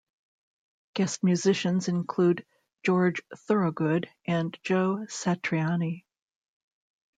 Guest 0.95 1.23
musicians 1.23 1.87
include 1.87 2.43
George 2.83 3.21
Thorogood 3.37 4.09
and 4.25 4.57
Joe 4.63 5.05
Satriani. 5.07 6.05